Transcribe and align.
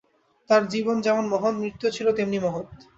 তাঁর 0.49 0.63
জীবন 0.67 0.95
যেমন 1.01 1.23
মহৎ, 1.27 1.53
মৃত্যুও 1.55 1.91
ছিল 1.91 2.07
তেমনি 2.11 2.37
মহৎ। 2.39 2.67